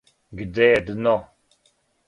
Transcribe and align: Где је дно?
Где 0.39 0.69
је 0.69 0.81
дно? 0.89 1.13